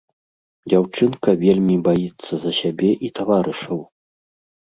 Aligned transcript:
Дзяўчынка 0.71 1.29
вельмі 1.43 1.75
баіцца 1.87 2.33
за 2.45 2.51
сябе 2.61 2.89
і 3.09 3.13
таварышаў. 3.21 3.79